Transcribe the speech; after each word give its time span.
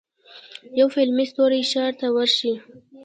یو 0.79 0.87
فلمي 0.95 1.25
ستوری 1.31 1.61
ښار 1.71 1.91
ته 1.99 2.07
ورشي. 2.15 2.53